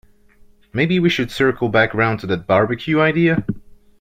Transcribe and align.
Maybe 0.73 0.99
we 0.99 1.09
should 1.11 1.29
circle 1.29 1.69
back 1.69 1.93
round 1.93 2.21
to 2.21 2.25
that 2.25 2.47
barbecue 2.47 2.99
idea? 2.99 3.45